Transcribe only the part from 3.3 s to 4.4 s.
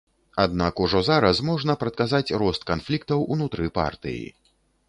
унутры партыі.